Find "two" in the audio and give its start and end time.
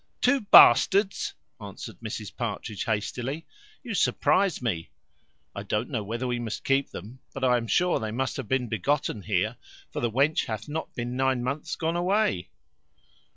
0.19-0.41